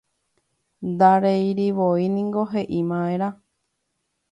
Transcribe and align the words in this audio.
Ndareirivoíniko 0.93 2.47
he'ímiva'erã 2.55 3.31